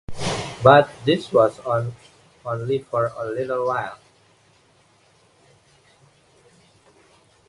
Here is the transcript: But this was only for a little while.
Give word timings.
But 0.63 0.89
this 1.05 1.31
was 1.31 1.59
only 2.43 2.79
for 2.79 3.11
a 3.15 3.25
little 3.27 3.67
while. 3.67 3.99